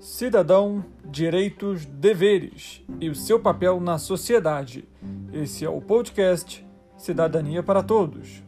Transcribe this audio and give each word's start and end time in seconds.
Cidadão, 0.00 0.84
direitos, 1.04 1.84
deveres 1.84 2.84
e 3.00 3.10
o 3.10 3.16
seu 3.16 3.40
papel 3.40 3.80
na 3.80 3.98
sociedade. 3.98 4.84
Esse 5.32 5.64
é 5.64 5.68
o 5.68 5.80
podcast 5.80 6.64
Cidadania 6.96 7.64
para 7.64 7.82
Todos. 7.82 8.44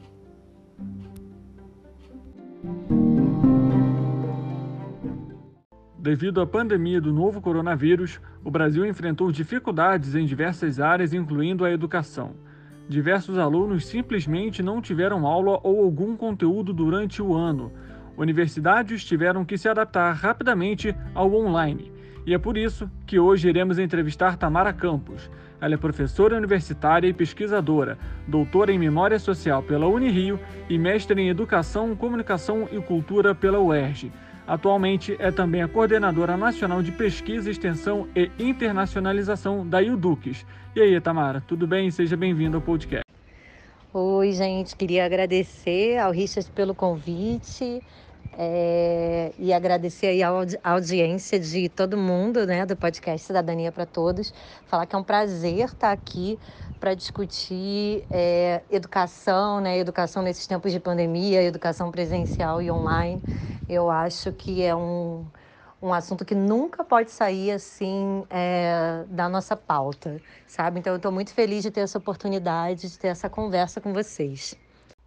Devido 5.99 6.41
à 6.41 6.47
pandemia 6.47 7.01
do 7.01 7.13
novo 7.13 7.41
coronavírus, 7.41 8.21
o 8.45 8.51
Brasil 8.51 8.87
enfrentou 8.87 9.33
dificuldades 9.33 10.15
em 10.15 10.25
diversas 10.25 10.79
áreas, 10.79 11.13
incluindo 11.13 11.65
a 11.65 11.73
educação. 11.73 12.31
Diversos 12.89 13.39
alunos 13.39 13.87
simplesmente 13.87 14.63
não 14.63 14.81
tiveram 14.81 15.27
aula 15.27 15.59
ou 15.65 15.83
algum 15.83 16.17
conteúdo 16.17 16.73
durante 16.73 17.21
o 17.21 17.35
ano 17.35 17.73
universidades 18.21 19.03
tiveram 19.03 19.45
que 19.45 19.57
se 19.57 19.69
adaptar 19.69 20.13
rapidamente 20.13 20.95
ao 21.15 21.35
online. 21.35 21.91
E 22.27 22.35
é 22.35 22.39
por 22.39 22.57
isso 22.57 22.89
que 23.07 23.19
hoje 23.19 23.49
iremos 23.49 23.79
entrevistar 23.79 24.37
Tamara 24.37 24.73
Campos. 24.73 25.31
Ela 25.59 25.75
é 25.75 25.79
professora 25.79 26.37
universitária 26.37 27.09
e 27.09 27.15
pesquisadora, 27.15 27.99
doutora 28.29 28.73
em 28.73 28.79
Memória 28.79 29.19
Social 29.19 29.63
pela 29.63 29.87
Unirio 29.87 30.39
e 30.69 30.79
mestre 30.79 31.21
em 31.21 31.29
Educação, 31.29 31.97
Comunicação 31.97 32.69
e 32.71 32.81
Cultura 32.81 33.35
pela 33.35 33.59
UERJ. 33.59 34.13
Atualmente 34.47 35.17
é 35.19 35.31
também 35.31 35.63
a 35.63 35.69
coordenadora 35.69 36.37
nacional 36.37 36.83
de 36.83 36.93
pesquisa, 36.93 37.51
extensão 37.51 38.09
e 38.15 38.31
internacionalização 38.39 39.67
da 39.67 39.81
IUDUCS. 39.81 40.45
E 40.75 40.81
aí, 40.81 41.01
Tamara, 41.01 41.43
tudo 41.47 41.67
bem? 41.67 41.91
Seja 41.91 42.17
bem-vindo 42.17 42.57
ao 42.57 42.63
podcast. 42.63 43.05
Oi, 43.93 44.33
gente, 44.33 44.77
queria 44.77 45.05
agradecer 45.05 45.99
ao 45.99 46.13
Richard 46.13 46.49
pelo 46.53 46.75
convite 46.75 47.83
é, 48.43 49.35
e 49.39 49.53
agradecer 49.53 50.07
aí 50.07 50.23
a 50.23 50.31
audiência 50.73 51.39
de 51.39 51.69
todo 51.69 51.95
mundo, 51.95 52.47
né, 52.47 52.65
do 52.65 52.75
podcast 52.75 53.27
Cidadania 53.27 53.71
para 53.71 53.85
Todos. 53.85 54.33
Falar 54.65 54.87
que 54.87 54.97
é 54.97 54.99
um 54.99 55.05
prazer 55.05 55.67
estar 55.67 55.93
aqui 55.93 56.39
para 56.81 56.95
discutir 56.95 58.03
é, 58.11 58.63
educação, 58.71 59.61
né, 59.61 59.77
educação 59.77 60.23
nesses 60.23 60.47
tempos 60.47 60.73
de 60.73 60.81
pandemia, 60.81 61.43
educação 61.43 61.91
presencial 61.91 62.63
e 62.63 62.71
online. 62.71 63.23
Eu 63.69 63.91
acho 63.91 64.33
que 64.33 64.63
é 64.63 64.75
um, 64.75 65.27
um 65.83 65.93
assunto 65.93 66.25
que 66.25 66.35
nunca 66.35 66.83
pode 66.83 67.11
sair 67.11 67.51
assim 67.51 68.25
é, 68.31 69.05
da 69.09 69.29
nossa 69.29 69.55
pauta, 69.55 70.19
sabe? 70.47 70.81
Então 70.81 70.95
eu 70.95 70.97
estou 70.97 71.13
muito 71.13 71.35
feliz 71.35 71.63
de 71.63 71.71
ter 71.71 71.81
essa 71.81 71.99
oportunidade, 71.99 72.89
de 72.89 72.99
ter 72.99 73.09
essa 73.09 73.29
conversa 73.29 73.83
com 73.83 73.93
vocês. 73.93 74.59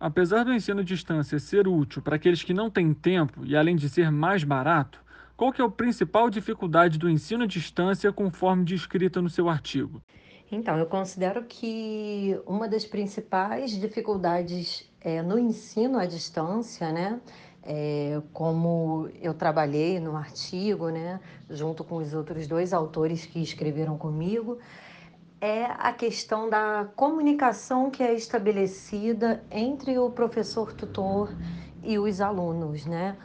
Apesar 0.04 0.44
do 0.44 0.54
ensino 0.54 0.82
à 0.82 0.84
distância 0.84 1.40
ser 1.40 1.66
útil 1.66 2.02
para 2.02 2.18
aqueles 2.18 2.44
que 2.44 2.54
não 2.54 2.70
têm 2.70 2.94
tempo 2.94 3.46
e 3.46 3.56
além 3.56 3.73
de 3.73 3.88
ser 3.88 4.12
mais 4.12 4.44
barato, 4.44 5.00
qual 5.38 5.50
que 5.50 5.62
é 5.62 5.66
a 5.66 5.70
principal 5.70 6.30
dificuldade 6.30 7.00
do 7.00 7.10
ensino 7.10 7.45
à 7.45 7.48
distância 7.48 8.12
conforme 8.12 8.66
descrita 8.66 9.22
no 9.22 9.30
seu 9.30 9.48
artigo? 9.48 10.02
Então, 10.52 10.78
eu 10.78 10.88
considero 10.88 11.45
que 11.45 12.38
uma 12.45 12.68
das 12.68 12.84
principais 12.84 13.72
dificuldades 13.80 14.92
é, 15.00 15.22
no 15.22 15.40
ensino 15.40 15.98
à 15.98 16.06
distância, 16.06 16.92
né, 16.92 17.22
é, 17.64 18.22
como 18.34 19.08
eu 19.22 19.34
trabalhei 19.34 20.02
no 20.02 20.17
artigo, 20.17 20.90
né, 20.90 21.17
junto 21.50 21.82
com 21.82 21.95
os 21.95 22.14
outros 22.14 22.45
dois 22.45 22.73
autores 22.73 23.26
que 23.26 23.42
escreveram 23.42 23.98
comigo, 23.98 24.60
é 25.44 25.66
a 25.77 25.91
questão 25.91 26.49
da 26.49 26.88
comunicação 26.95 27.91
que 27.91 28.02
é 28.02 28.13
estabelecida 28.13 29.44
entre 29.52 29.99
o 29.99 30.09
professor 30.09 30.72
tutor 30.72 31.36
e 31.83 31.99
os 31.99 32.22
alunos, 32.22 32.86
né? 32.86 33.17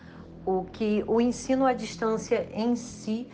O 0.45 0.65
que 0.65 1.05
o 1.07 1.21
ensino 1.21 1.65
à 1.65 1.73
distância 1.73 2.49
em 2.53 2.75
si, 2.75 3.29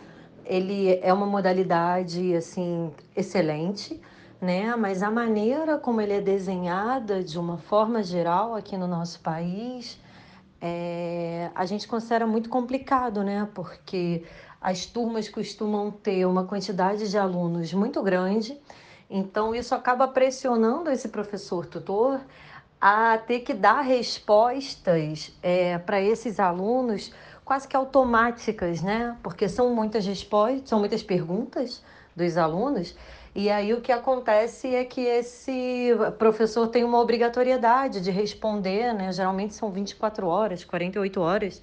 ele 0.45 0.99
é 1.01 1.11
uma 1.11 1.25
modalidade 1.25 2.35
assim 2.35 2.91
excelente, 3.15 3.99
né? 4.39 4.75
Mas 4.75 5.01
a 5.01 5.09
maneira 5.09 5.79
como 5.79 5.99
ele 5.99 6.13
é 6.13 6.21
desenhada 6.21 7.23
de 7.23 7.39
uma 7.39 7.57
forma 7.57 8.03
geral 8.03 8.53
aqui 8.53 8.77
no 8.77 8.85
nosso 8.85 9.19
país, 9.21 9.99
é, 10.61 11.49
a 11.55 11.65
gente 11.65 11.87
considera 11.87 12.27
muito 12.27 12.49
complicado, 12.49 13.23
né? 13.23 13.49
Porque 13.55 14.23
as 14.65 14.83
turmas 14.83 15.29
costumam 15.29 15.91
ter 15.91 16.25
uma 16.25 16.43
quantidade 16.43 17.07
de 17.07 17.15
alunos 17.19 17.71
muito 17.71 18.01
grande, 18.01 18.59
então 19.07 19.53
isso 19.53 19.75
acaba 19.75 20.07
pressionando 20.07 20.89
esse 20.89 21.09
professor 21.09 21.67
tutor 21.67 22.19
a 22.81 23.15
ter 23.15 23.41
que 23.41 23.53
dar 23.53 23.81
respostas 23.81 25.31
é, 25.43 25.77
para 25.77 26.01
esses 26.01 26.39
alunos 26.39 27.13
quase 27.45 27.67
que 27.67 27.75
automáticas, 27.75 28.81
né? 28.81 29.15
Porque 29.21 29.47
são 29.47 29.69
muitas 29.69 30.03
respostas, 30.03 30.67
são 30.67 30.79
muitas 30.79 31.03
perguntas 31.03 31.83
dos 32.15 32.35
alunos 32.35 32.95
e 33.35 33.51
aí 33.51 33.71
o 33.71 33.81
que 33.81 33.91
acontece 33.91 34.73
é 34.73 34.83
que 34.83 35.01
esse 35.01 35.91
professor 36.17 36.69
tem 36.69 36.83
uma 36.83 36.99
obrigatoriedade 36.99 38.01
de 38.01 38.09
responder, 38.09 38.95
né? 38.95 39.11
Geralmente 39.11 39.53
são 39.53 39.69
24 39.69 40.25
horas, 40.25 40.63
48 40.63 41.21
horas. 41.21 41.61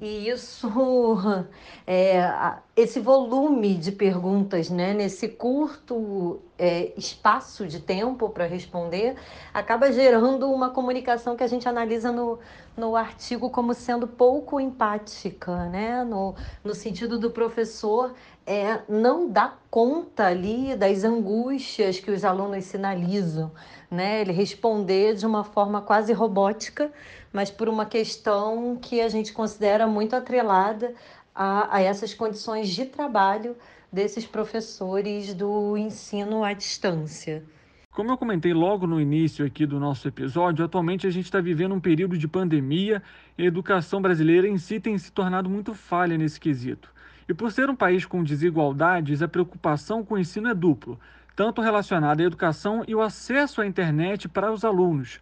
E 0.00 0.28
isso, 0.28 0.68
é, 1.84 2.30
esse 2.76 3.00
volume 3.00 3.74
de 3.74 3.90
perguntas, 3.90 4.70
né, 4.70 4.94
nesse 4.94 5.28
curto 5.28 6.40
é, 6.56 6.92
espaço 6.96 7.66
de 7.66 7.80
tempo 7.80 8.28
para 8.28 8.46
responder, 8.46 9.16
acaba 9.52 9.90
gerando 9.90 10.48
uma 10.52 10.70
comunicação 10.70 11.36
que 11.36 11.42
a 11.42 11.48
gente 11.48 11.68
analisa 11.68 12.12
no, 12.12 12.38
no 12.76 12.94
artigo 12.94 13.50
como 13.50 13.74
sendo 13.74 14.06
pouco 14.06 14.60
empática, 14.60 15.66
né, 15.66 16.04
no, 16.04 16.36
no 16.62 16.74
sentido 16.76 17.18
do 17.18 17.32
professor 17.32 18.14
é, 18.48 18.82
não 18.88 19.28
dar 19.28 19.62
conta 19.70 20.26
ali 20.26 20.74
das 20.74 21.04
angústias 21.04 22.00
que 22.00 22.10
os 22.10 22.24
alunos 22.24 22.64
sinalizam, 22.64 23.52
né, 23.90 24.22
ele 24.22 24.32
responder 24.32 25.14
de 25.14 25.26
uma 25.26 25.44
forma 25.44 25.82
quase 25.82 26.12
robótica 26.12 26.90
mas 27.32 27.50
por 27.50 27.68
uma 27.68 27.86
questão 27.86 28.76
que 28.80 29.00
a 29.00 29.08
gente 29.08 29.32
considera 29.32 29.86
muito 29.86 30.14
atrelada 30.16 30.94
a, 31.34 31.76
a 31.76 31.80
essas 31.80 32.14
condições 32.14 32.68
de 32.68 32.86
trabalho 32.86 33.56
desses 33.92 34.26
professores 34.26 35.32
do 35.34 35.76
ensino 35.76 36.44
à 36.44 36.52
distância. 36.52 37.42
Como 37.90 38.12
eu 38.12 38.18
comentei 38.18 38.52
logo 38.52 38.86
no 38.86 39.00
início 39.00 39.44
aqui 39.44 39.66
do 39.66 39.80
nosso 39.80 40.06
episódio, 40.06 40.64
atualmente 40.64 41.06
a 41.06 41.10
gente 41.10 41.24
está 41.24 41.40
vivendo 41.40 41.74
um 41.74 41.80
período 41.80 42.16
de 42.16 42.28
pandemia 42.28 43.02
e 43.36 43.42
a 43.42 43.46
educação 43.46 44.00
brasileira 44.00 44.46
em 44.46 44.56
si 44.56 44.78
tem 44.78 44.96
se 44.98 45.10
tornado 45.10 45.50
muito 45.50 45.74
falha 45.74 46.16
nesse 46.16 46.38
quesito. 46.38 46.92
E 47.28 47.34
por 47.34 47.52
ser 47.52 47.68
um 47.68 47.76
país 47.76 48.06
com 48.06 48.24
desigualdades, 48.24 49.20
a 49.20 49.28
preocupação 49.28 50.02
com 50.02 50.14
o 50.14 50.18
ensino 50.18 50.48
é 50.48 50.54
duplo, 50.54 50.98
tanto 51.36 51.60
relacionada 51.60 52.22
à 52.22 52.26
educação 52.26 52.82
e 52.88 52.94
o 52.94 53.02
acesso 53.02 53.60
à 53.60 53.66
internet 53.66 54.28
para 54.28 54.50
os 54.50 54.64
alunos, 54.64 55.20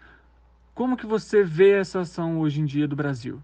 como 0.72 0.96
que 0.96 1.06
você 1.06 1.42
vê 1.42 1.72
essa 1.72 2.00
ação 2.00 2.38
hoje 2.38 2.60
em 2.60 2.64
dia 2.64 2.86
do 2.86 2.94
Brasil? 2.94 3.40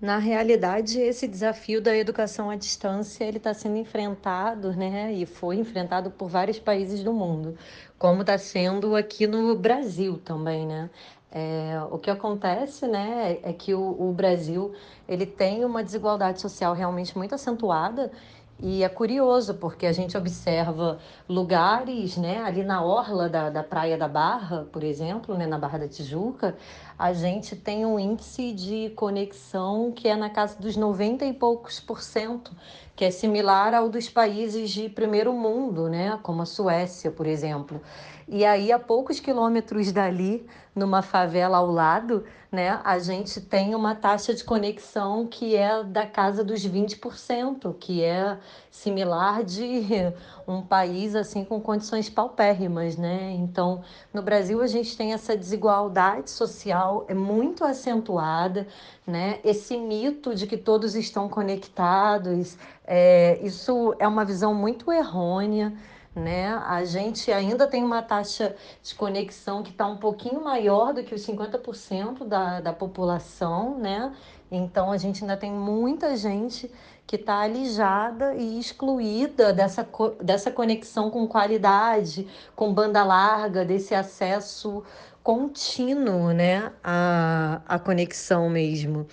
Na 0.00 0.18
realidade, 0.18 1.00
esse 1.00 1.26
desafio 1.26 1.80
da 1.80 1.96
educação 1.96 2.50
à 2.50 2.56
distância 2.56 3.24
ele 3.24 3.38
está 3.38 3.54
sendo 3.54 3.78
enfrentado, 3.78 4.72
né, 4.72 5.10
e 5.12 5.24
foi 5.24 5.56
enfrentado 5.56 6.10
por 6.10 6.28
vários 6.28 6.58
países 6.58 7.02
do 7.02 7.12
mundo, 7.12 7.56
como 7.98 8.20
está 8.20 8.36
sendo 8.36 8.94
aqui 8.94 9.26
no 9.26 9.56
Brasil 9.56 10.18
também, 10.18 10.66
né? 10.66 10.90
É, 11.36 11.80
o 11.90 11.98
que 11.98 12.10
acontece, 12.10 12.86
né, 12.86 13.38
é 13.42 13.52
que 13.52 13.74
o, 13.74 13.80
o 13.80 14.12
Brasil 14.12 14.72
ele 15.08 15.26
tem 15.26 15.64
uma 15.64 15.82
desigualdade 15.82 16.40
social 16.40 16.72
realmente 16.74 17.18
muito 17.18 17.34
acentuada 17.34 18.12
e 18.60 18.84
é 18.84 18.88
curioso 18.88 19.54
porque 19.54 19.84
a 19.84 19.92
gente 19.92 20.16
observa 20.16 20.98
lugares, 21.28 22.16
né, 22.16 22.40
ali 22.44 22.62
na 22.62 22.84
orla 22.84 23.28
da, 23.28 23.50
da 23.50 23.64
Praia 23.64 23.98
da 23.98 24.06
Barra, 24.06 24.66
por 24.72 24.84
exemplo, 24.84 25.36
né, 25.36 25.44
na 25.44 25.58
Barra 25.58 25.78
da 25.78 25.88
Tijuca, 25.88 26.56
a 26.98 27.12
gente 27.12 27.56
tem 27.56 27.84
um 27.84 27.98
índice 27.98 28.52
de 28.52 28.90
conexão 28.96 29.92
que 29.92 30.08
é 30.08 30.14
na 30.14 30.30
casa 30.30 30.60
dos 30.60 30.76
90 30.76 31.24
e 31.24 31.32
poucos 31.32 31.80
por 31.80 32.00
cento, 32.00 32.52
que 32.94 33.04
é 33.04 33.10
similar 33.10 33.74
ao 33.74 33.88
dos 33.88 34.08
países 34.08 34.70
de 34.70 34.88
primeiro 34.88 35.32
mundo, 35.32 35.88
né, 35.88 36.18
como 36.22 36.42
a 36.42 36.46
Suécia, 36.46 37.10
por 37.10 37.26
exemplo. 37.26 37.80
E 38.26 38.44
aí, 38.44 38.72
a 38.72 38.78
poucos 38.78 39.20
quilômetros 39.20 39.92
dali, 39.92 40.46
numa 40.74 41.02
favela 41.02 41.58
ao 41.58 41.70
lado, 41.70 42.24
né, 42.50 42.80
a 42.82 42.98
gente 42.98 43.40
tem 43.40 43.74
uma 43.74 43.94
taxa 43.94 44.32
de 44.32 44.42
conexão 44.42 45.26
que 45.26 45.54
é 45.54 45.84
da 45.84 46.06
casa 46.06 46.42
dos 46.42 46.66
20%, 46.66 47.74
que 47.78 48.02
é 48.02 48.38
similar 48.70 49.44
de 49.44 49.82
um 50.48 50.62
país 50.62 51.14
assim 51.14 51.44
com 51.44 51.60
condições 51.60 52.08
paupérrimas, 52.08 52.96
né? 52.96 53.32
Então, 53.32 53.82
no 54.12 54.22
Brasil 54.22 54.62
a 54.62 54.66
gente 54.66 54.96
tem 54.96 55.12
essa 55.12 55.36
desigualdade 55.36 56.30
social 56.30 56.83
é 57.08 57.14
muito 57.14 57.64
acentuada, 57.64 58.66
né? 59.06 59.40
Esse 59.44 59.76
mito 59.76 60.34
de 60.34 60.46
que 60.46 60.56
todos 60.56 60.94
estão 60.94 61.28
conectados, 61.28 62.56
é, 62.86 63.38
isso 63.42 63.94
é 63.98 64.06
uma 64.06 64.24
visão 64.24 64.54
muito 64.54 64.92
errônea 64.92 65.72
né? 66.14 66.54
A 66.66 66.84
gente 66.84 67.32
ainda 67.32 67.66
tem 67.66 67.82
uma 67.82 68.00
taxa 68.02 68.54
de 68.82 68.94
conexão 68.94 69.62
que 69.62 69.70
está 69.70 69.86
um 69.86 69.96
pouquinho 69.96 70.42
maior 70.42 70.94
do 70.94 71.02
que 71.02 71.14
os 71.14 71.26
50% 71.26 72.24
da, 72.24 72.60
da 72.60 72.72
população, 72.72 73.76
né? 73.78 74.14
Então 74.50 74.92
a 74.92 74.96
gente 74.96 75.24
ainda 75.24 75.36
tem 75.36 75.50
muita 75.50 76.16
gente 76.16 76.70
que 77.06 77.16
está 77.16 77.40
alijada 77.40 78.34
e 78.34 78.58
excluída 78.58 79.52
dessa, 79.52 79.86
dessa 80.22 80.50
conexão 80.50 81.10
com 81.10 81.26
qualidade, 81.26 82.26
com 82.56 82.72
banda 82.72 83.04
larga, 83.04 83.64
desse 83.64 83.94
acesso 83.94 84.82
contínuo, 85.22 86.32
né? 86.32 86.72
A, 86.82 87.60
a 87.66 87.78
conexão 87.78 88.48
mesmo. 88.48 89.06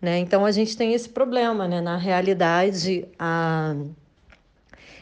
Né? 0.00 0.18
Então 0.18 0.44
a 0.44 0.52
gente 0.52 0.76
tem 0.76 0.94
esse 0.94 1.08
problema, 1.08 1.66
né? 1.66 1.80
Na 1.80 1.96
realidade, 1.96 3.08
a 3.18 3.74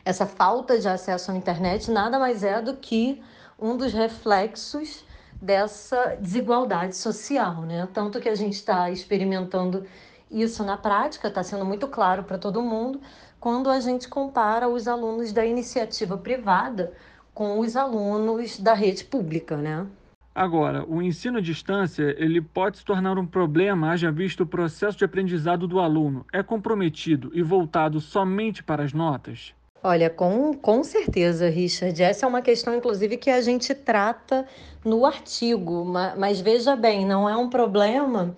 essa 0.04 0.24
falta 0.24 0.78
de 0.78 0.88
acesso 0.88 1.32
à 1.32 1.36
internet 1.36 1.90
nada 1.90 2.16
mais 2.16 2.44
é 2.44 2.62
do 2.62 2.76
que 2.76 3.20
um 3.58 3.76
dos 3.76 3.92
reflexos 3.92 5.04
dessa 5.42 6.16
desigualdade 6.20 6.96
social, 6.96 7.62
né? 7.62 7.88
Tanto 7.92 8.20
que 8.20 8.28
a 8.28 8.34
gente 8.36 8.54
está 8.54 8.88
experimentando 8.88 9.84
isso 10.30 10.64
na 10.64 10.76
prática, 10.76 11.28
está 11.28 11.42
sendo 11.42 11.64
muito 11.64 11.86
claro 11.88 12.24
para 12.24 12.38
todo 12.38 12.62
mundo, 12.62 13.00
quando 13.38 13.70
a 13.70 13.80
gente 13.80 14.08
compara 14.08 14.68
os 14.68 14.88
alunos 14.88 15.32
da 15.32 15.44
iniciativa 15.44 16.16
privada 16.16 16.92
com 17.32 17.58
os 17.58 17.76
alunos 17.76 18.58
da 18.58 18.74
rede 18.74 19.04
pública, 19.04 19.56
né? 19.56 19.86
Agora, 20.34 20.84
o 20.86 21.00
ensino 21.00 21.38
à 21.38 21.40
distância 21.40 22.14
ele 22.18 22.42
pode 22.42 22.78
se 22.78 22.84
tornar 22.84 23.18
um 23.18 23.26
problema, 23.26 23.90
haja 23.90 24.10
visto 24.10 24.42
o 24.42 24.46
processo 24.46 24.98
de 24.98 25.04
aprendizado 25.04 25.66
do 25.66 25.80
aluno 25.80 26.26
é 26.32 26.42
comprometido 26.42 27.30
e 27.32 27.42
voltado 27.42 28.00
somente 28.00 28.62
para 28.62 28.82
as 28.82 28.92
notas? 28.92 29.54
Olha, 29.82 30.10
com, 30.10 30.52
com 30.52 30.82
certeza, 30.82 31.48
Richard. 31.48 32.02
Essa 32.02 32.26
é 32.26 32.28
uma 32.28 32.42
questão, 32.42 32.74
inclusive, 32.74 33.16
que 33.16 33.30
a 33.30 33.40
gente 33.40 33.74
trata 33.74 34.46
no 34.84 35.06
artigo, 35.06 35.84
mas, 35.84 36.18
mas 36.18 36.40
veja 36.40 36.74
bem, 36.74 37.06
não 37.06 37.28
é 37.28 37.36
um 37.36 37.48
problema 37.48 38.34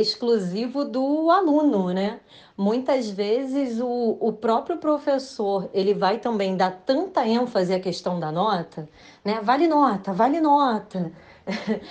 exclusivo 0.00 0.84
do 0.84 1.30
aluno, 1.30 1.92
né? 1.92 2.20
Muitas 2.56 3.10
vezes 3.10 3.80
o, 3.80 4.16
o 4.20 4.32
próprio 4.32 4.76
professor 4.76 5.68
ele 5.72 5.94
vai 5.94 6.18
também 6.18 6.56
dar 6.56 6.82
tanta 6.86 7.26
ênfase 7.26 7.74
à 7.74 7.80
questão 7.80 8.20
da 8.20 8.30
nota, 8.30 8.88
né? 9.24 9.40
Vale 9.42 9.66
nota, 9.66 10.12
vale 10.12 10.40
nota. 10.40 11.12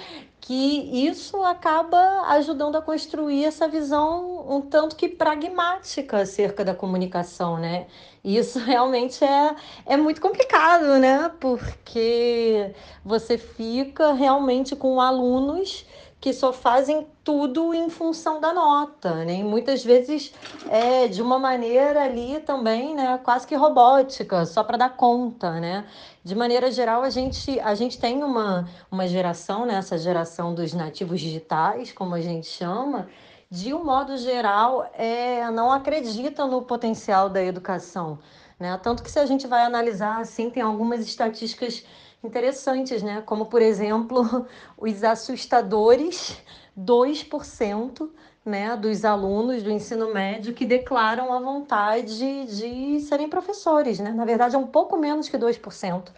que 0.45 1.07
isso 1.07 1.41
acaba 1.41 2.27
ajudando 2.33 2.75
a 2.75 2.81
construir 2.81 3.45
essa 3.45 3.65
visão 3.65 4.45
um 4.49 4.59
tanto 4.59 4.93
que 4.93 5.07
pragmática 5.07 6.17
acerca 6.17 6.65
da 6.65 6.75
comunicação, 6.75 7.57
né? 7.57 7.87
Isso 8.21 8.59
realmente 8.63 9.23
é, 9.23 9.55
é 9.85 9.95
muito 9.95 10.19
complicado, 10.19 10.99
né? 10.99 11.31
Porque 11.39 12.73
você 13.05 13.37
fica 13.37 14.11
realmente 14.11 14.75
com 14.75 14.99
alunos 14.99 15.85
que 16.23 16.31
só 16.31 16.53
fazem 16.53 17.05
tudo 17.21 17.73
em 17.73 17.89
função 17.89 18.39
da 18.39 18.53
nota, 18.53 19.25
né? 19.25 19.39
E 19.39 19.43
muitas 19.43 19.83
vezes 19.83 20.33
é 20.69 21.05
de 21.05 21.21
uma 21.21 21.37
maneira 21.37 22.01
ali 22.01 22.39
também, 22.39 22.95
né, 22.95 23.19
quase 23.21 23.45
que 23.45 23.53
robótica, 23.55 24.45
só 24.45 24.63
para 24.63 24.77
dar 24.77 24.95
conta, 24.95 25.59
né? 25.59 25.85
De 26.23 26.33
maneira 26.33 26.71
geral, 26.71 27.01
a 27.03 27.09
gente, 27.09 27.59
a 27.59 27.75
gente 27.75 27.99
tem 27.99 28.23
uma, 28.23 28.69
uma 28.89 29.05
geração, 29.05 29.65
né, 29.65 29.75
essa 29.75 29.97
geração 29.97 30.55
dos 30.55 30.71
nativos 30.71 31.19
digitais, 31.19 31.91
como 31.91 32.15
a 32.15 32.21
gente 32.21 32.47
chama, 32.47 33.09
de 33.51 33.73
um 33.73 33.83
modo 33.83 34.15
geral, 34.15 34.89
é, 34.93 35.51
não 35.51 35.73
acredita 35.73 36.47
no 36.47 36.61
potencial 36.61 37.27
da 37.27 37.43
educação. 37.43 38.17
Né? 38.57 38.79
Tanto 38.81 39.03
que 39.03 39.11
se 39.11 39.19
a 39.19 39.25
gente 39.25 39.45
vai 39.45 39.63
analisar, 39.63 40.21
assim, 40.21 40.49
tem 40.49 40.63
algumas 40.63 41.01
estatísticas 41.01 41.83
interessantes, 42.23 43.03
né? 43.03 43.21
Como, 43.25 43.47
por 43.47 43.61
exemplo, 43.61 44.47
os 44.77 45.03
assustadores 45.03 46.41
2% 46.79 48.09
né, 48.45 48.75
dos 48.75 49.05
alunos 49.05 49.63
do 49.63 49.71
ensino 49.71 50.13
médio 50.13 50.53
que 50.53 50.65
declaram 50.65 51.33
a 51.33 51.39
vontade 51.39 52.45
de 52.45 52.99
serem 53.01 53.29
professores, 53.29 53.99
né? 53.99 54.11
Na 54.11 54.25
verdade, 54.25 54.55
é 54.55 54.57
um 54.57 54.67
pouco 54.67 54.97
menos 54.97 55.29
que 55.29 55.37
2%. 55.37 56.11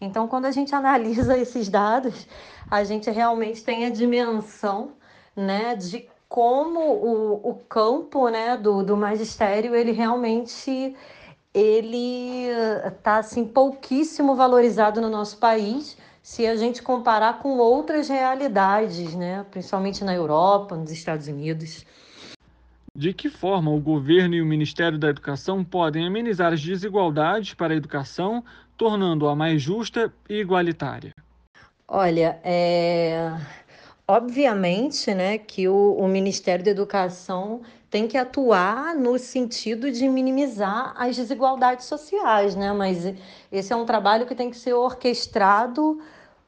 Então, 0.00 0.28
quando 0.28 0.46
a 0.46 0.50
gente 0.50 0.74
analisa 0.74 1.36
esses 1.38 1.68
dados, 1.68 2.26
a 2.70 2.84
gente 2.84 3.10
realmente 3.10 3.62
tem 3.62 3.84
a 3.84 3.90
dimensão 3.90 4.92
né, 5.34 5.74
de 5.74 6.08
como 6.28 6.80
o, 6.80 7.50
o 7.50 7.54
campo 7.68 8.28
né, 8.28 8.56
do, 8.56 8.82
do 8.82 8.96
magistério 8.96 9.74
ele 9.74 9.92
realmente 9.92 10.94
ele 11.54 12.46
está 12.86 13.18
assim 13.18 13.44
pouquíssimo 13.44 14.34
valorizado 14.34 15.00
no 15.00 15.08
nosso 15.08 15.38
país 15.38 15.96
se 16.22 16.46
a 16.46 16.56
gente 16.56 16.82
comparar 16.82 17.38
com 17.38 17.56
outras 17.56 18.08
realidades, 18.08 19.14
né? 19.14 19.46
principalmente 19.50 20.04
na 20.04 20.14
Europa, 20.14 20.76
nos 20.76 20.90
Estados 20.90 21.26
Unidos. 21.26 21.86
De 22.94 23.14
que 23.14 23.30
forma 23.30 23.70
o 23.70 23.80
governo 23.80 24.34
e 24.34 24.42
o 24.42 24.46
Ministério 24.46 24.98
da 24.98 25.08
Educação 25.08 25.64
podem 25.64 26.06
amenizar 26.06 26.52
as 26.52 26.60
desigualdades 26.60 27.54
para 27.54 27.72
a 27.72 27.76
educação, 27.76 28.44
tornando-a 28.76 29.34
mais 29.34 29.62
justa 29.62 30.12
e 30.28 30.34
igualitária? 30.34 31.14
Olha, 31.86 32.38
é... 32.44 33.32
obviamente 34.06 35.14
né, 35.14 35.38
que 35.38 35.66
o, 35.66 35.94
o 35.94 36.06
Ministério 36.08 36.64
da 36.64 36.70
Educação 36.70 37.62
tem 37.90 38.06
que 38.06 38.18
atuar 38.18 38.94
no 38.94 39.18
sentido 39.18 39.90
de 39.90 40.08
minimizar 40.08 40.94
as 40.96 41.16
desigualdades 41.16 41.86
sociais, 41.86 42.54
né? 42.54 42.72
Mas 42.72 43.14
esse 43.50 43.72
é 43.72 43.76
um 43.76 43.86
trabalho 43.86 44.26
que 44.26 44.34
tem 44.34 44.50
que 44.50 44.56
ser 44.56 44.74
orquestrado 44.74 45.98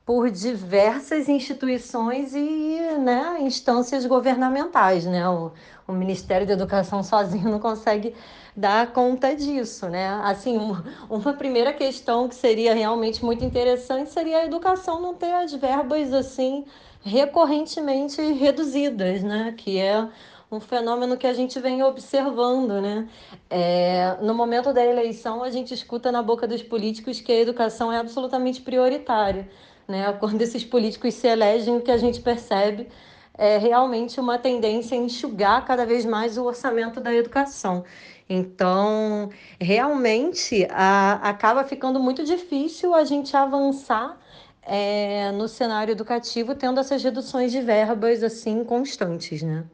por 0.04 0.30
diversas 0.30 1.28
instituições 1.28 2.34
e 2.34 2.80
né, 2.98 3.36
instâncias 3.40 4.04
governamentais, 4.04 5.06
né? 5.06 5.28
O, 5.28 5.52
o 5.86 5.92
Ministério 5.92 6.46
da 6.46 6.52
Educação 6.52 7.02
sozinho 7.02 7.48
não 7.48 7.60
consegue 7.60 8.14
dar 8.56 8.92
conta 8.92 9.34
disso, 9.34 9.88
né? 9.88 10.20
Assim, 10.24 10.58
uma, 10.58 10.84
uma 11.08 11.32
primeira 11.32 11.72
questão 11.72 12.28
que 12.28 12.34
seria 12.34 12.74
realmente 12.74 13.24
muito 13.24 13.44
interessante 13.44 14.10
seria 14.10 14.38
a 14.38 14.44
educação 14.44 15.00
não 15.00 15.14
ter 15.14 15.32
as 15.32 15.54
verbas 15.54 16.12
assim 16.12 16.64
recorrentemente 17.02 18.20
reduzidas, 18.32 19.22
né? 19.22 19.54
Que 19.56 19.78
é 19.78 20.06
um 20.50 20.58
fenômeno 20.58 21.16
que 21.16 21.26
a 21.26 21.32
gente 21.32 21.60
vem 21.60 21.82
observando, 21.82 22.80
né? 22.80 23.08
É, 23.48 24.16
no 24.20 24.34
momento 24.34 24.72
da 24.72 24.84
eleição, 24.84 25.44
a 25.44 25.50
gente 25.50 25.72
escuta 25.72 26.10
na 26.10 26.22
boca 26.22 26.46
dos 26.46 26.62
políticos 26.62 27.20
que 27.20 27.30
a 27.30 27.38
educação 27.38 27.92
é 27.92 27.98
absolutamente 27.98 28.60
prioritária, 28.60 29.48
né? 29.86 30.12
Quando 30.18 30.42
esses 30.42 30.64
políticos 30.64 31.14
se 31.14 31.28
elegem, 31.28 31.76
o 31.76 31.80
que 31.80 31.90
a 31.90 31.96
gente 31.96 32.20
percebe 32.20 32.88
é 33.38 33.58
realmente 33.58 34.18
uma 34.18 34.38
tendência 34.38 34.98
a 34.98 35.00
enxugar 35.00 35.64
cada 35.64 35.86
vez 35.86 36.04
mais 36.04 36.36
o 36.36 36.44
orçamento 36.44 37.00
da 37.00 37.14
educação. 37.14 37.84
Então, 38.28 39.30
realmente, 39.60 40.66
a, 40.70 41.14
acaba 41.28 41.64
ficando 41.64 42.00
muito 42.00 42.24
difícil 42.24 42.94
a 42.94 43.04
gente 43.04 43.36
avançar 43.36 44.18
é, 44.62 45.32
no 45.32 45.48
cenário 45.48 45.92
educativo 45.92 46.54
tendo 46.54 46.80
essas 46.80 47.02
reduções 47.02 47.50
de 47.50 47.60
verbas 47.60 48.22
assim 48.22 48.64
constantes, 48.64 49.42
né? 49.42 49.64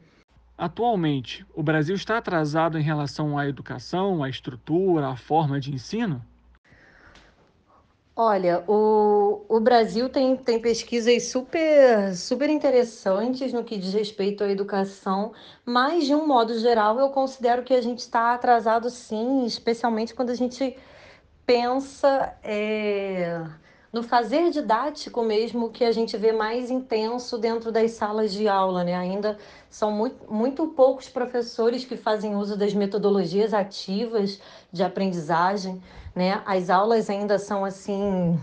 Atualmente, 0.57 1.45
o 1.53 1.61
Brasil 1.61 1.95
está 1.95 2.17
atrasado 2.17 2.79
em 2.79 2.81
relação 2.81 3.37
à 3.37 3.47
educação, 3.47 4.23
à 4.23 4.29
estrutura, 4.29 5.09
à 5.09 5.15
forma 5.15 5.59
de 5.59 5.71
ensino? 5.71 6.25
Olha, 8.15 8.63
o, 8.67 9.45
o 9.47 9.59
Brasil 9.59 10.09
tem, 10.09 10.35
tem 10.35 10.59
pesquisas 10.59 11.27
super, 11.27 12.15
super 12.15 12.49
interessantes 12.49 13.53
no 13.53 13.63
que 13.63 13.77
diz 13.77 13.93
respeito 13.93 14.43
à 14.43 14.49
educação, 14.49 15.31
mas, 15.63 16.05
de 16.07 16.15
um 16.15 16.25
modo 16.25 16.57
geral, 16.57 16.97
eu 16.97 17.09
considero 17.09 17.61
que 17.61 17.75
a 17.75 17.81
gente 17.81 17.99
está 17.99 18.33
atrasado 18.33 18.89
sim, 18.89 19.45
especialmente 19.45 20.15
quando 20.15 20.31
a 20.31 20.35
gente 20.35 20.75
pensa. 21.45 22.33
É 22.43 23.45
no 23.91 24.03
fazer 24.03 24.51
didático 24.51 25.23
mesmo 25.23 25.69
que 25.69 25.83
a 25.83 25.91
gente 25.91 26.17
vê 26.17 26.31
mais 26.31 26.69
intenso 26.69 27.37
dentro 27.37 27.71
das 27.71 27.91
salas 27.91 28.33
de 28.33 28.47
aula, 28.47 28.83
né? 28.83 28.95
Ainda 28.95 29.37
são 29.69 29.91
muito, 29.91 30.31
muito 30.31 30.67
poucos 30.67 31.07
professores 31.07 31.85
que 31.85 31.95
fazem 31.95 32.35
uso 32.35 32.57
das 32.57 32.73
metodologias 32.73 33.53
ativas 33.53 34.39
de 34.71 34.83
aprendizagem, 34.83 35.81
né? 36.15 36.41
As 36.45 36.69
aulas 36.69 37.09
ainda 37.09 37.39
são 37.39 37.63
assim, 37.63 38.37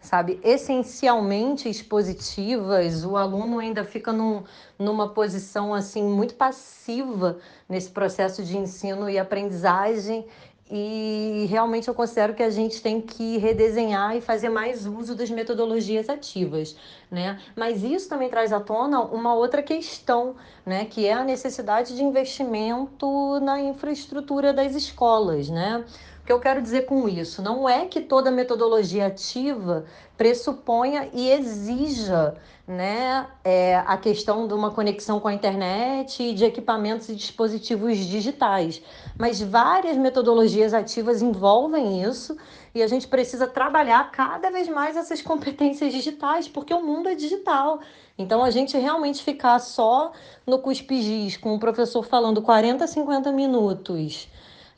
sabe, 0.00 0.40
essencialmente 0.42 1.68
expositivas, 1.68 3.04
o 3.04 3.16
aluno 3.16 3.58
ainda 3.58 3.84
fica 3.84 4.12
num, 4.12 4.42
numa 4.78 5.08
posição 5.08 5.74
assim 5.74 6.02
muito 6.02 6.34
passiva 6.34 7.38
nesse 7.68 7.90
processo 7.90 8.42
de 8.42 8.56
ensino 8.56 9.10
e 9.10 9.18
aprendizagem 9.18 10.26
e 10.70 11.46
realmente 11.48 11.88
eu 11.88 11.94
considero 11.94 12.34
que 12.34 12.42
a 12.42 12.50
gente 12.50 12.82
tem 12.82 13.00
que 13.00 13.38
redesenhar 13.38 14.14
e 14.16 14.20
fazer 14.20 14.48
mais 14.50 14.86
uso 14.86 15.14
das 15.14 15.30
metodologias 15.30 16.08
ativas, 16.08 16.76
né? 17.10 17.40
Mas 17.56 17.82
isso 17.82 18.08
também 18.08 18.28
traz 18.28 18.52
à 18.52 18.60
tona 18.60 19.00
uma 19.00 19.34
outra 19.34 19.62
questão, 19.62 20.36
né? 20.66 20.84
Que 20.84 21.06
é 21.06 21.14
a 21.14 21.24
necessidade 21.24 21.96
de 21.96 22.02
investimento 22.02 23.40
na 23.40 23.60
infraestrutura 23.60 24.52
das 24.52 24.74
escolas, 24.74 25.48
né? 25.48 25.84
Que 26.28 26.32
eu 26.32 26.38
quero 26.38 26.60
dizer 26.60 26.84
com 26.84 27.08
isso? 27.08 27.40
Não 27.40 27.66
é 27.66 27.86
que 27.86 28.02
toda 28.02 28.30
metodologia 28.30 29.06
ativa 29.06 29.86
pressuponha 30.14 31.08
e 31.14 31.30
exija 31.30 32.36
né, 32.66 33.26
é, 33.42 33.76
a 33.76 33.96
questão 33.96 34.46
de 34.46 34.52
uma 34.52 34.70
conexão 34.70 35.20
com 35.20 35.28
a 35.28 35.32
internet 35.32 36.22
e 36.22 36.34
de 36.34 36.44
equipamentos 36.44 37.08
e 37.08 37.14
dispositivos 37.14 37.96
digitais. 37.96 38.82
Mas 39.16 39.40
várias 39.40 39.96
metodologias 39.96 40.74
ativas 40.74 41.22
envolvem 41.22 42.02
isso 42.02 42.36
e 42.74 42.82
a 42.82 42.86
gente 42.86 43.08
precisa 43.08 43.46
trabalhar 43.46 44.10
cada 44.10 44.50
vez 44.50 44.68
mais 44.68 44.98
essas 44.98 45.22
competências 45.22 45.90
digitais, 45.94 46.46
porque 46.46 46.74
o 46.74 46.84
mundo 46.84 47.08
é 47.08 47.14
digital. 47.14 47.80
Então, 48.18 48.44
a 48.44 48.50
gente 48.50 48.76
realmente 48.76 49.22
ficar 49.22 49.58
só 49.60 50.12
no 50.46 50.58
cuspigis, 50.58 51.38
com 51.38 51.54
o 51.54 51.58
professor 51.58 52.02
falando 52.02 52.42
40, 52.42 52.86
50 52.86 53.32
minutos 53.32 54.28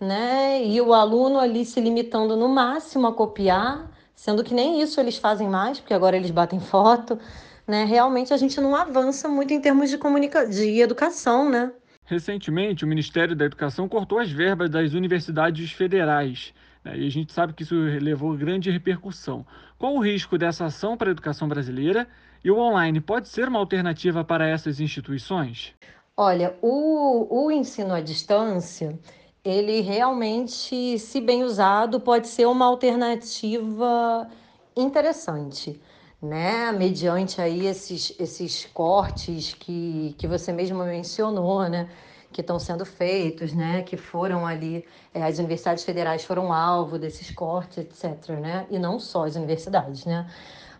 né? 0.00 0.64
E 0.64 0.80
o 0.80 0.95
aluno 0.95 1.38
ali 1.38 1.64
se 1.64 1.80
limitando 1.80 2.37
no 2.37 2.49
máximo 2.49 3.07
a 3.07 3.12
copiar, 3.12 3.90
sendo 4.14 4.42
que 4.42 4.54
nem 4.54 4.80
isso 4.80 4.99
eles 4.99 5.19
fazem 5.19 5.49
mais, 5.49 5.78
porque 5.78 5.95
agora 5.95 6.16
eles 6.16 6.30
batem 6.30 6.59
foto, 6.59 7.19
né? 7.66 7.85
Realmente 7.85 8.33
a 8.33 8.37
gente 8.37 8.61
não 8.61 8.75
avança 8.75 9.28
muito 9.28 9.52
em 9.52 9.61
termos 9.61 9.90
de 9.90 9.99
comunica 9.99 10.47
de 10.49 10.80
educação, 10.80 11.50
né? 11.50 11.71
Recentemente, 12.04 12.85
o 12.85 12.88
Ministério 12.88 13.37
da 13.37 13.45
Educação 13.45 13.88
cortou 13.88 14.19
as 14.19 14.33
verbas 14.33 14.69
das 14.69 14.95
universidades 14.95 15.71
federais. 15.71 16.52
Né? 16.85 16.99
E 16.99 17.07
a 17.07 17.11
gente 17.11 17.33
sabe 17.33 17.52
que 17.52 17.62
isso 17.62 17.76
levou 17.76 18.37
grande 18.37 18.69
repercussão. 18.69 19.47
Qual 19.78 19.95
o 19.95 20.00
risco 20.00 20.37
dessa 20.37 20.64
ação 20.64 20.97
para 20.97 21.11
a 21.11 21.12
educação 21.12 21.49
brasileira? 21.49 22.09
E 22.42 22.50
o 22.50 22.59
online 22.59 23.00
pode 23.00 23.28
ser 23.28 23.47
uma 23.47 23.61
alternativa 23.61 24.25
para 24.25 24.49
essas 24.49 24.80
instituições? 24.80 25.73
Olha, 26.16 26.54
o, 26.61 27.47
o 27.47 27.50
ensino 27.50 27.95
à 27.95 28.00
distância, 28.00 28.99
ele 29.44 29.80
realmente, 29.80 30.99
se 30.99 31.20
bem 31.20 31.42
usado, 31.44 32.00
pode 32.00 32.28
ser 32.28 32.47
uma 32.47 32.66
alternativa 32.66 34.28
interessante, 34.76 35.80
né? 36.20 36.70
Mediante 36.73 37.40
aí 37.40 37.66
esses, 37.66 38.14
esses 38.18 38.66
cortes 38.66 39.54
que, 39.54 40.14
que 40.18 40.26
você 40.26 40.52
mesmo 40.52 40.85
mencionou, 40.85 41.68
né? 41.68 41.88
Que 42.32 42.42
estão 42.42 42.59
sendo 42.59 42.85
feitos, 42.85 43.52
né? 43.54 43.82
Que 43.82 43.97
foram 43.97 44.47
ali, 44.47 44.85
é, 45.14 45.23
as 45.23 45.38
universidades 45.38 45.85
federais 45.85 46.23
foram 46.25 46.52
alvo 46.52 46.99
desses 46.99 47.30
cortes, 47.30 47.78
etc, 47.78 48.30
né? 48.38 48.66
E 48.70 48.78
não 48.78 48.99
só 48.99 49.25
as 49.25 49.37
universidades, 49.37 50.04
né? 50.04 50.26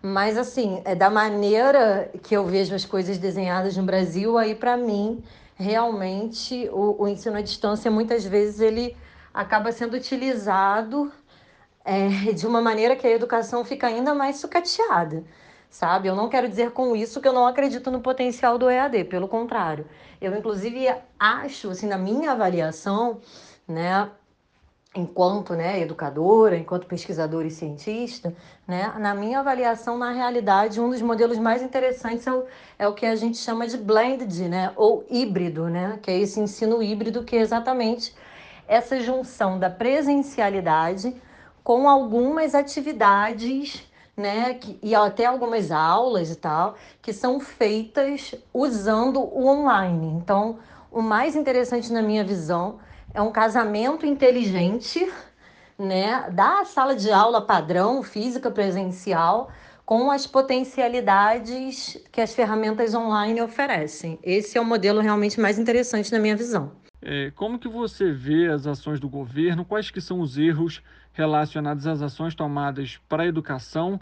Mas, 0.03 0.39
assim, 0.39 0.81
é 0.85 0.95
da 0.95 1.11
maneira 1.11 2.11
que 2.23 2.35
eu 2.35 2.45
vejo 2.47 2.75
as 2.75 2.85
coisas 2.85 3.19
desenhadas 3.19 3.77
no 3.77 3.83
Brasil, 3.83 4.39
aí, 4.39 4.55
para 4.55 4.77
mim, 4.77 5.23
realmente 5.61 6.69
o, 6.73 7.03
o 7.03 7.09
ensino 7.09 7.37
à 7.37 7.43
distância 7.43 7.91
muitas 7.91 8.25
vezes 8.25 8.61
ele 8.61 8.97
acaba 9.33 9.71
sendo 9.73 9.95
utilizado 9.95 11.13
é, 11.85 12.09
de 12.33 12.47
uma 12.47 12.63
maneira 12.63 12.97
que 12.97 13.07
a 13.07 13.11
educação 13.11 13.65
fica 13.65 13.87
ainda 13.87 14.15
mais 14.15 14.37
sucateada, 14.37 15.25
sabe? 15.69 16.09
Eu 16.09 16.17
não 16.17 16.29
quero 16.29 16.49
dizer 16.49 16.73
com 16.73 16.97
isso 16.97 17.21
que 17.21 17.29
eu 17.29 17.33
não 17.33 17.47
acredito 17.47 17.91
no 17.91 18.01
potencial 18.01 18.59
do 18.59 18.71
EAD, 18.71 19.05
pelo 19.05 19.29
contrário. 19.29 19.87
Eu, 20.21 20.35
inclusive, 20.37 20.87
acho, 21.19 21.71
assim, 21.71 21.87
na 21.87 21.99
minha 21.99 22.33
avaliação, 22.33 23.21
né, 23.69 24.11
enquanto 24.95 25.55
né, 25.55 25.81
educadora, 25.81 26.57
enquanto 26.57 26.87
pesquisadora 26.87 27.47
e 27.47 27.51
cientista, 27.51 28.35
né, 28.67 28.93
na 28.99 29.15
minha 29.15 29.39
avaliação, 29.39 29.97
na 29.97 30.11
realidade, 30.11 30.81
um 30.81 30.91
dos 30.91 31.01
modelos 31.01 31.39
mais 31.39 31.63
interessantes 31.63 32.27
é 32.27 32.33
o, 32.33 32.45
é 32.77 32.89
o 32.89 32.95
que 32.95 33.07
a 33.07 33.15
gente 33.15 33.39
chama 33.39 33.69
de 33.69 33.77
blended, 33.77 34.49
né, 34.49 34.73
ou 34.75 35.05
híbrido, 35.09 35.69
né, 35.69 35.99
que 36.03 36.11
é 36.11 36.19
esse 36.19 36.41
ensino 36.41 36.83
híbrido, 36.83 37.23
que 37.23 37.37
é 37.37 37.41
exatamente 37.41 38.13
essa 38.67 38.99
junção 39.01 39.61
da 39.61 39.71
presencialidade 39.71 41.15
com 41.63 41.89
algumas 41.89 42.55
atividades 42.55 43.89
né, 44.17 44.55
que, 44.55 44.77
e 44.83 44.93
até 44.93 45.25
algumas 45.25 45.71
aulas 45.71 46.33
e 46.33 46.37
tal, 46.37 46.75
que 47.01 47.13
são 47.13 47.39
feitas 47.39 48.35
usando 48.53 49.21
o 49.21 49.47
online. 49.47 50.09
Então, 50.09 50.59
o 50.91 51.01
mais 51.01 51.37
interessante 51.37 51.93
na 51.93 52.03
minha 52.03 52.25
visão 52.25 52.81
é 53.13 53.21
um 53.21 53.33
casamento 53.33 54.07
inteligente, 54.07 55.11
né, 55.79 56.29
da 56.31 56.65
sala 56.65 56.95
de 56.95 57.11
aula 57.11 57.41
padrão, 57.41 58.03
física 58.03 58.51
presencial, 58.51 59.51
com 59.85 60.11
as 60.11 60.27
potencialidades 60.27 61.99
que 62.13 62.21
as 62.21 62.33
ferramentas 62.35 62.95
online 62.95 63.43
oferecem. 63.43 64.19
Esse 64.23 64.57
é 64.57 64.61
o 64.61 64.65
modelo 64.65 65.01
realmente 65.01 65.41
mais 65.41 65.59
interessante 65.59 66.13
na 66.13 66.19
minha 66.19 66.37
visão. 66.37 66.73
É, 67.03 67.33
como 67.35 67.59
que 67.59 67.69
você 67.69 68.13
vê 68.13 68.47
as 68.49 68.67
ações 68.67 69.01
do 69.01 69.09
governo? 69.09 69.65
Quais 69.65 69.91
que 69.91 70.01
são 70.01 70.21
os 70.21 70.39
erros 70.39 70.83
relacionados 71.13 71.87
às 71.87 72.03
ações 72.03 72.35
tomadas 72.35 73.01
para 73.09 73.25
a 73.25 73.27
educação 73.27 73.99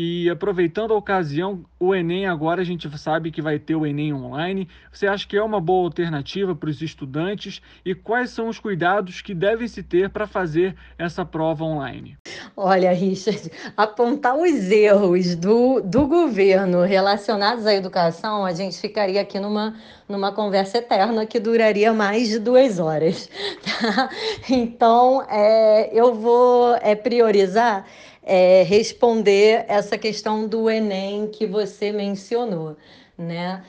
e 0.00 0.30
aproveitando 0.30 0.94
a 0.94 0.96
ocasião, 0.96 1.64
o 1.76 1.92
Enem 1.92 2.24
agora 2.24 2.62
a 2.62 2.64
gente 2.64 2.88
sabe 2.96 3.32
que 3.32 3.42
vai 3.42 3.58
ter 3.58 3.74
o 3.74 3.84
Enem 3.84 4.14
online. 4.14 4.68
Você 4.92 5.08
acha 5.08 5.26
que 5.26 5.36
é 5.36 5.42
uma 5.42 5.60
boa 5.60 5.86
alternativa 5.86 6.54
para 6.54 6.70
os 6.70 6.80
estudantes? 6.80 7.60
E 7.84 7.96
quais 7.96 8.30
são 8.30 8.46
os 8.46 8.60
cuidados 8.60 9.20
que 9.20 9.34
devem 9.34 9.66
se 9.66 9.82
ter 9.82 10.08
para 10.08 10.24
fazer 10.24 10.76
essa 10.96 11.24
prova 11.24 11.64
online? 11.64 12.16
Olha, 12.56 12.92
Richard, 12.92 13.50
apontar 13.76 14.36
os 14.36 14.70
erros 14.70 15.34
do, 15.34 15.80
do 15.80 16.06
governo 16.06 16.82
relacionados 16.82 17.66
à 17.66 17.74
educação, 17.74 18.44
a 18.44 18.52
gente 18.52 18.78
ficaria 18.80 19.20
aqui 19.20 19.40
numa, 19.40 19.74
numa 20.08 20.30
conversa 20.30 20.78
eterna 20.78 21.26
que 21.26 21.40
duraria 21.40 21.92
mais 21.92 22.28
de 22.28 22.38
duas 22.38 22.78
horas. 22.78 23.28
Tá? 23.80 24.10
Então, 24.48 25.22
é, 25.28 25.90
eu 25.92 26.14
vou 26.14 26.74
é, 26.76 26.94
priorizar 26.94 27.84
é, 28.28 28.62
responder 28.62 29.64
essa 29.68 29.96
questão 29.96 30.46
do 30.46 30.68
Enem 30.68 31.28
que 31.28 31.46
você 31.46 31.90
mencionou, 31.90 32.76
né? 33.16 33.64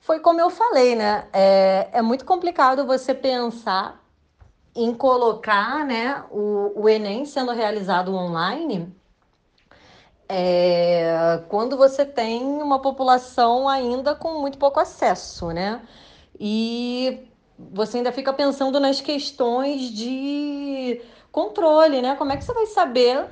Foi 0.00 0.20
como 0.20 0.38
eu 0.38 0.50
falei, 0.50 0.94
né? 0.94 1.26
É, 1.32 1.88
é 1.94 2.02
muito 2.02 2.26
complicado 2.26 2.84
você 2.86 3.14
pensar 3.14 4.04
em 4.76 4.92
colocar 4.94 5.86
né, 5.86 6.24
o, 6.30 6.82
o 6.82 6.88
Enem 6.88 7.24
sendo 7.24 7.52
realizado 7.52 8.14
online 8.14 8.94
é, 10.28 11.42
quando 11.48 11.76
você 11.76 12.04
tem 12.04 12.42
uma 12.42 12.80
população 12.80 13.68
ainda 13.68 14.14
com 14.14 14.40
muito 14.40 14.58
pouco 14.58 14.80
acesso, 14.80 15.52
né? 15.52 15.80
E 16.38 17.28
você 17.58 17.98
ainda 17.98 18.12
fica 18.12 18.32
pensando 18.32 18.78
nas 18.80 19.00
questões 19.00 19.90
de 19.90 21.00
controle, 21.30 22.02
né? 22.02 22.14
Como 22.16 22.32
é 22.32 22.36
que 22.36 22.44
você 22.44 22.52
vai 22.52 22.66
saber 22.66 23.26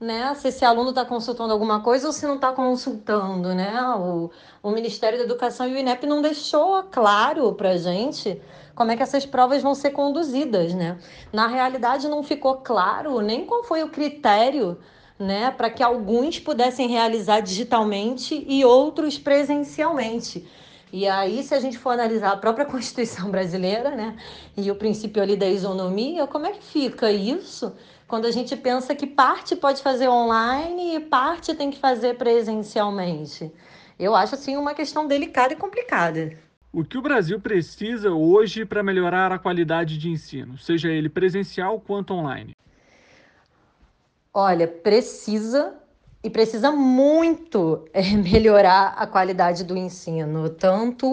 né, 0.00 0.32
se 0.34 0.48
esse 0.48 0.64
aluno 0.64 0.90
está 0.90 1.04
consultando 1.04 1.52
alguma 1.52 1.80
coisa 1.80 2.06
ou 2.06 2.12
se 2.12 2.24
não 2.26 2.36
está 2.36 2.52
consultando, 2.52 3.52
né? 3.54 3.82
O, 3.96 4.30
o 4.62 4.70
Ministério 4.70 5.18
da 5.18 5.24
Educação 5.24 5.66
e 5.66 5.74
o 5.74 5.76
INEP 5.76 6.06
não 6.06 6.22
deixou 6.22 6.84
claro 6.84 7.52
para 7.54 7.76
gente 7.76 8.40
como 8.76 8.92
é 8.92 8.96
que 8.96 9.02
essas 9.02 9.26
provas 9.26 9.60
vão 9.60 9.74
ser 9.74 9.90
conduzidas, 9.90 10.72
né? 10.72 10.98
Na 11.32 11.48
realidade, 11.48 12.06
não 12.06 12.22
ficou 12.22 12.58
claro 12.58 13.20
nem 13.20 13.44
qual 13.44 13.64
foi 13.64 13.82
o 13.82 13.88
critério, 13.88 14.78
né, 15.18 15.50
para 15.50 15.68
que 15.68 15.82
alguns 15.82 16.38
pudessem 16.38 16.86
realizar 16.86 17.40
digitalmente 17.40 18.44
e 18.46 18.64
outros 18.64 19.18
presencialmente. 19.18 20.46
E 20.92 21.08
aí, 21.08 21.42
se 21.42 21.54
a 21.54 21.60
gente 21.60 21.76
for 21.76 21.90
analisar 21.90 22.32
a 22.32 22.36
própria 22.36 22.64
Constituição 22.66 23.30
brasileira, 23.30 23.90
né, 23.90 24.16
e 24.56 24.70
o 24.70 24.76
princípio 24.76 25.20
ali 25.20 25.36
da 25.36 25.48
isonomia, 25.48 26.28
como 26.28 26.46
é 26.46 26.52
que 26.52 26.62
fica 26.62 27.10
isso? 27.10 27.72
Quando 28.08 28.24
a 28.24 28.30
gente 28.30 28.56
pensa 28.56 28.94
que 28.94 29.06
parte 29.06 29.54
pode 29.54 29.82
fazer 29.82 30.08
online 30.08 30.96
e 30.96 31.00
parte 31.00 31.54
tem 31.54 31.70
que 31.70 31.78
fazer 31.78 32.16
presencialmente. 32.16 33.52
Eu 33.98 34.16
acho 34.16 34.34
assim 34.34 34.56
uma 34.56 34.74
questão 34.74 35.06
delicada 35.06 35.52
e 35.52 35.56
complicada. 35.56 36.32
O 36.72 36.82
que 36.84 36.96
o 36.96 37.02
Brasil 37.02 37.38
precisa 37.38 38.10
hoje 38.10 38.64
para 38.64 38.82
melhorar 38.82 39.30
a 39.30 39.38
qualidade 39.38 39.98
de 39.98 40.08
ensino, 40.08 40.56
seja 40.56 40.88
ele 40.88 41.08
presencial 41.08 41.78
quanto 41.80 42.14
online? 42.14 42.56
Olha, 44.32 44.66
precisa 44.66 45.74
e 46.22 46.30
precisa 46.30 46.70
muito 46.72 47.86
é, 47.92 48.02
melhorar 48.16 48.94
a 48.96 49.06
qualidade 49.06 49.64
do 49.64 49.76
ensino, 49.76 50.48
tanto 50.48 51.06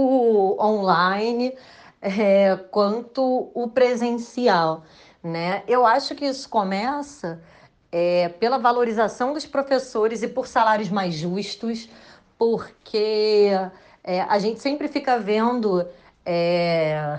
online 0.60 1.54
é, 2.02 2.56
quanto 2.70 3.52
o 3.54 3.68
presencial 3.68 4.84
né? 5.26 5.64
Eu 5.68 5.88
acho 5.88 6.14
que 6.14 6.24
isso 6.24 6.48
começa 6.48 7.42
é, 7.92 8.30
pela 8.30 8.60
valorização 8.60 9.34
dos 9.34 9.44
professores 9.44 10.22
e 10.22 10.28
por 10.28 10.46
salários 10.46 10.90
mais 10.90 11.16
justos, 11.16 11.90
porque 12.38 13.50
é, 14.04 14.22
a 14.22 14.38
gente 14.38 14.62
sempre 14.62 14.88
fica 14.88 15.18
vendo 15.18 15.84
é, 16.24 17.18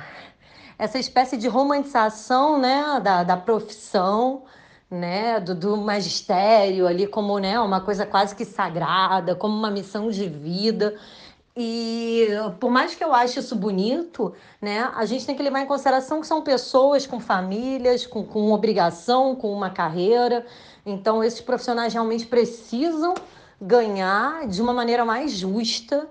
essa 0.78 1.00
espécie 1.00 1.36
de 1.36 1.48
romantização 1.48 2.60
né, 2.60 3.00
da, 3.02 3.24
da 3.24 3.36
profissão, 3.36 4.44
né, 4.88 5.40
do, 5.40 5.52
do, 5.52 5.76
magistério 5.76 6.86
ali 6.86 7.08
como 7.08 7.36
né, 7.40 7.58
uma 7.58 7.80
coisa 7.80 8.06
quase 8.06 8.36
que 8.36 8.44
sagrada, 8.44 9.34
como 9.34 9.52
uma 9.52 9.70
missão 9.70 10.10
de 10.10 10.28
vida. 10.28 10.94
E 11.58 12.28
por 12.60 12.70
mais 12.70 12.94
que 12.94 13.02
eu 13.02 13.14
ache 13.14 13.40
isso 13.40 13.56
bonito, 13.56 14.34
né, 14.60 14.90
a 14.94 15.06
gente 15.06 15.24
tem 15.24 15.34
que 15.34 15.42
levar 15.42 15.60
em 15.60 15.66
consideração 15.66 16.20
que 16.20 16.26
são 16.26 16.42
pessoas 16.42 17.06
com 17.06 17.18
famílias, 17.18 18.06
com, 18.06 18.22
com 18.22 18.52
obrigação, 18.52 19.34
com 19.34 19.50
uma 19.50 19.70
carreira. 19.70 20.44
Então, 20.84 21.24
esses 21.24 21.40
profissionais 21.40 21.94
realmente 21.94 22.26
precisam 22.26 23.14
ganhar 23.58 24.46
de 24.46 24.60
uma 24.60 24.74
maneira 24.74 25.02
mais 25.02 25.32
justa, 25.32 26.06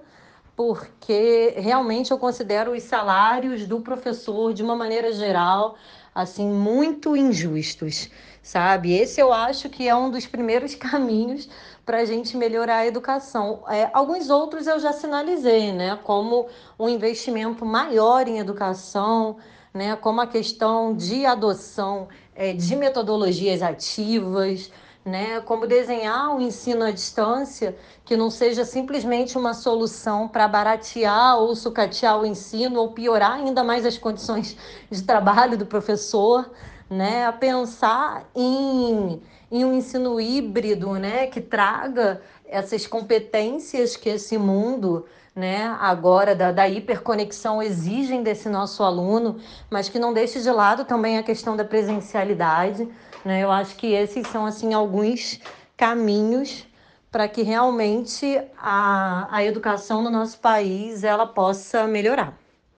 porque 0.55 1.53
realmente 1.57 2.09
eu 2.09 2.17
considero 2.17 2.71
os 2.71 2.81
salários 2.81 3.67
do 3.67 3.81
professor, 3.81 4.51
de 4.51 4.63
uma 4.63 4.75
maneira 4.75 5.13
geral, 5.13 5.75
assim, 6.13 6.49
muito 6.49 7.15
injustos, 7.15 8.09
sabe? 8.41 8.93
Esse 8.93 9.21
eu 9.21 9.31
acho 9.31 9.69
que 9.69 9.87
é 9.87 9.95
um 9.95 10.09
dos 10.09 10.25
primeiros 10.25 10.73
caminhos 10.75 11.47
para 11.85 11.99
a 11.99 12.05
gente 12.05 12.35
melhorar 12.35 12.77
a 12.77 12.87
educação. 12.87 13.63
É, 13.69 13.89
alguns 13.93 14.29
outros 14.29 14.65
eu 14.65 14.79
já 14.79 14.91
sinalizei, 14.91 15.71
né? 15.71 15.99
Como 16.03 16.47
um 16.79 16.89
investimento 16.89 17.63
maior 17.63 18.27
em 18.27 18.39
educação, 18.39 19.37
né? 19.73 19.95
Como 19.95 20.19
a 20.19 20.27
questão 20.27 20.95
de 20.95 21.25
adoção 21.25 22.07
é, 22.35 22.53
de 22.53 22.75
metodologias 22.75 23.61
ativas, 23.61 24.71
né? 25.05 25.39
Como 25.41 25.67
desenhar 25.67 26.31
o 26.31 26.37
um 26.37 26.41
ensino 26.41 26.83
à 26.83 26.89
distância 26.89 27.77
que 28.03 28.17
não 28.17 28.31
seja 28.31 28.65
simplesmente 28.65 29.37
uma 29.37 29.53
solução 29.53 30.27
para 30.27 30.47
baratear 30.47 31.37
ou 31.37 31.55
sucatear 31.55 32.19
o 32.19 32.25
ensino 32.25 32.79
ou 32.79 32.91
piorar 32.91 33.33
ainda 33.33 33.63
mais 33.63 33.85
as 33.85 33.97
condições 33.97 34.57
de 34.89 35.03
trabalho 35.03 35.55
do 35.55 35.65
professor, 35.67 36.49
né? 36.89 37.25
A 37.25 37.31
pensar 37.31 38.29
em, 38.35 39.21
em 39.51 39.65
um 39.65 39.73
ensino 39.73 40.19
híbrido, 40.19 40.93
né? 40.93 41.27
Que 41.27 41.41
traga 41.41 42.21
essas 42.47 42.85
competências 42.87 43.95
que 43.95 44.09
esse 44.09 44.37
mundo 44.37 45.05
né, 45.35 45.75
agora 45.81 46.33
da, 46.33 46.51
da 46.51 46.69
hiperconexão 46.69 47.61
exigem 47.61 48.23
desse 48.23 48.47
nosso 48.47 48.81
aluno, 48.81 49.37
mas 49.69 49.89
que 49.89 49.99
não 49.99 50.13
deixe 50.13 50.41
de 50.41 50.49
lado 50.49 50.85
também 50.85 51.17
a 51.17 51.23
questão 51.23 51.57
da 51.57 51.65
presencialidade. 51.65 52.87
Né? 53.25 53.43
Eu 53.43 53.51
acho 53.51 53.75
que 53.75 53.87
esses 53.87 54.25
são 54.27 54.45
assim 54.45 54.73
alguns 54.73 55.41
caminhos 55.75 56.65
para 57.11 57.27
que 57.27 57.41
realmente 57.41 58.41
a, 58.57 59.27
a 59.29 59.43
educação 59.43 60.01
no 60.01 60.09
nosso 60.09 60.39
país 60.39 61.03
ela 61.03 61.25
possa 61.25 61.85
melhorar. 61.85 62.33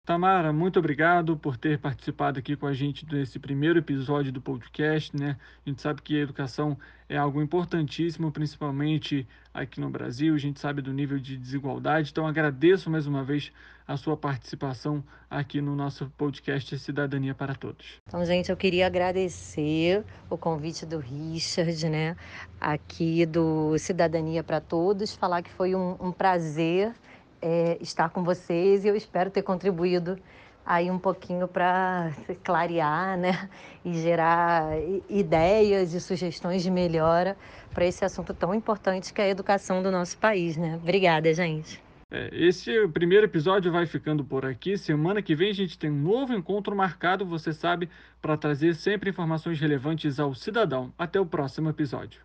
Tamara, 0.08 0.54
muito 0.54 0.78
obrigado 0.78 1.36
por 1.36 1.58
ter 1.58 1.78
participado 1.78 2.38
aqui 2.38 2.56
com 2.56 2.66
a 2.66 2.72
gente 2.72 3.04
desse 3.04 3.38
primeiro 3.38 3.78
episódio 3.78 4.32
do 4.32 4.40
podcast, 4.40 5.14
né? 5.14 5.36
A 5.66 5.68
gente 5.68 5.82
sabe 5.82 6.00
que 6.00 6.16
a 6.16 6.22
educação 6.22 6.78
é 7.10 7.18
algo 7.18 7.42
importantíssimo, 7.42 8.32
principalmente 8.32 9.28
aqui 9.52 9.78
no 9.78 9.90
Brasil. 9.90 10.34
A 10.34 10.38
gente 10.38 10.60
sabe 10.60 10.80
do 10.80 10.94
nível 10.94 11.18
de 11.18 11.36
desigualdade. 11.36 12.08
Então 12.10 12.26
agradeço 12.26 12.88
mais 12.88 13.06
uma 13.06 13.22
vez 13.22 13.52
a 13.86 13.98
sua 13.98 14.16
participação 14.16 15.04
aqui 15.30 15.60
no 15.60 15.76
nosso 15.76 16.10
podcast 16.16 16.78
Cidadania 16.78 17.34
para 17.34 17.54
Todos. 17.54 18.00
Então, 18.06 18.24
gente, 18.24 18.48
eu 18.48 18.56
queria 18.56 18.86
agradecer 18.86 20.02
o 20.30 20.38
convite 20.38 20.86
do 20.86 20.96
Richard, 20.96 21.86
né? 21.86 22.16
Aqui 22.58 23.26
do 23.26 23.76
Cidadania 23.76 24.42
para 24.42 24.58
Todos, 24.58 25.14
falar 25.14 25.42
que 25.42 25.50
foi 25.50 25.74
um, 25.74 25.96
um 26.00 26.10
prazer 26.10 26.94
é, 27.40 27.78
estar 27.80 28.10
com 28.10 28.22
vocês 28.22 28.84
e 28.84 28.88
eu 28.88 28.96
espero 28.96 29.30
ter 29.30 29.42
contribuído 29.42 30.18
aí 30.64 30.90
um 30.90 30.98
pouquinho 30.98 31.48
para 31.48 32.12
clarear, 32.44 33.16
né, 33.16 33.48
e 33.84 33.94
gerar 33.94 34.72
ideias 35.08 35.94
e 35.94 36.00
sugestões 36.00 36.62
de 36.62 36.70
melhora 36.70 37.36
para 37.72 37.86
esse 37.86 38.04
assunto 38.04 38.34
tão 38.34 38.54
importante 38.54 39.12
que 39.12 39.20
é 39.20 39.24
a 39.24 39.28
educação 39.28 39.82
do 39.82 39.90
nosso 39.90 40.18
país, 40.18 40.56
né? 40.56 40.76
Obrigada, 40.76 41.32
gente. 41.32 41.80
É, 42.10 42.30
esse 42.32 42.88
primeiro 42.88 43.26
episódio 43.26 43.70
vai 43.70 43.86
ficando 43.86 44.24
por 44.24 44.44
aqui. 44.44 44.78
Semana 44.78 45.20
que 45.20 45.34
vem 45.34 45.50
a 45.50 45.54
gente 45.54 45.78
tem 45.78 45.90
um 45.90 46.02
novo 46.02 46.34
encontro 46.34 46.74
marcado, 46.74 47.24
você 47.24 47.52
sabe, 47.52 47.88
para 48.20 48.36
trazer 48.36 48.74
sempre 48.74 49.10
informações 49.10 49.60
relevantes 49.60 50.18
ao 50.18 50.34
cidadão. 50.34 50.92
Até 50.98 51.20
o 51.20 51.26
próximo 51.26 51.68
episódio. 51.68 52.20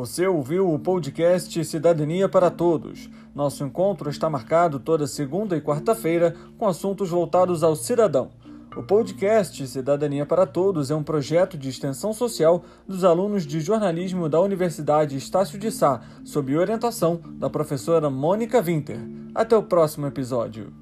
Você 0.00 0.26
ouviu 0.26 0.72
o 0.72 0.78
podcast 0.78 1.62
Cidadania 1.62 2.26
para 2.26 2.50
Todos. 2.50 3.10
Nosso 3.34 3.62
encontro 3.62 4.08
está 4.08 4.30
marcado 4.30 4.80
toda 4.80 5.06
segunda 5.06 5.54
e 5.54 5.60
quarta-feira 5.60 6.34
com 6.56 6.66
assuntos 6.66 7.10
voltados 7.10 7.62
ao 7.62 7.76
cidadão. 7.76 8.30
O 8.74 8.82
podcast 8.82 9.66
Cidadania 9.66 10.24
para 10.24 10.46
Todos 10.46 10.90
é 10.90 10.94
um 10.94 11.02
projeto 11.02 11.58
de 11.58 11.68
extensão 11.68 12.14
social 12.14 12.64
dos 12.88 13.04
alunos 13.04 13.46
de 13.46 13.60
jornalismo 13.60 14.26
da 14.26 14.40
Universidade 14.40 15.18
Estácio 15.18 15.58
de 15.58 15.70
Sá, 15.70 16.00
sob 16.24 16.56
orientação 16.56 17.20
da 17.34 17.50
professora 17.50 18.08
Mônica 18.08 18.62
Winter. 18.62 18.98
Até 19.34 19.54
o 19.54 19.62
próximo 19.62 20.06
episódio. 20.06 20.79